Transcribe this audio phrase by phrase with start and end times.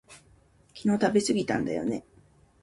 [0.73, 2.03] 昨日食べすぎたんだよね